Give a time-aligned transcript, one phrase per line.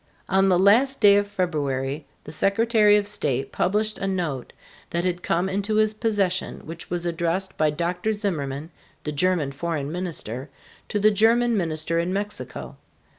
[0.29, 4.51] On the last day of February, the Secretary of State published a note
[4.89, 8.11] that had come into his possession which was addressed by Dr.
[8.11, 8.71] Zimmerman,
[9.03, 10.49] the German foreign minister,
[10.89, 12.77] to the German minister in Mexico.